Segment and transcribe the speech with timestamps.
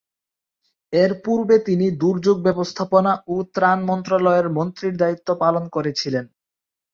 [0.93, 6.25] এর পূর্বে তিনি দুর্যোগ ব্যবস্থাপনা ও ত্রাণ মন্ত্রণালয়ের মন্ত্রীর দায়িত্ব পালন করেছিলেন।